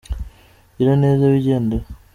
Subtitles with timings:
[0.77, 1.85] Gira neza wigendere.